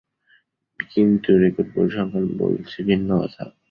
[0.91, 3.43] কিন্তু রেকর্ড পরিসংখ্যান বলছে ভিন্ন কথা।